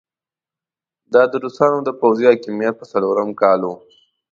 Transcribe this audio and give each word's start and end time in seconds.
دا 1.13 1.23
د 1.31 1.33
روسانو 1.43 1.79
د 1.83 1.89
پوځي 1.99 2.25
حاکميت 2.31 2.73
په 2.77 2.85
څلورم 2.91 3.29
کال 3.41 3.59
وو. 3.63 3.75